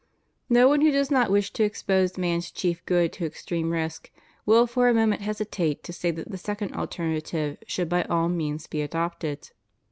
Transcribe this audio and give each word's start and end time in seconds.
No 0.49 0.67
one 0.67 0.81
who 0.81 0.89
does 0.89 1.11
not 1.11 1.29
wish 1.29 1.53
to 1.53 1.63
expose 1.63 2.17
man's 2.17 2.49
chief 2.49 2.83
good 2.87 3.13
to 3.13 3.25
extreme 3.27 3.69
risk 3.69 4.09
will 4.47 4.65
for 4.65 4.89
a 4.89 4.95
moment 4.95 5.21
hesitate 5.21 5.83
to 5.83 5.93
say 5.93 6.09
that 6.09 6.31
the 6.31 6.39
second 6.39 6.73
alternative 6.73 7.59
should 7.67 7.87
by 7.87 8.01
all 8.05 8.27
means 8.27 8.65
be 8.65 8.81
adopted. 8.81 9.51